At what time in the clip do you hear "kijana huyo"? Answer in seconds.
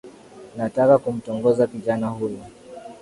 1.71-2.39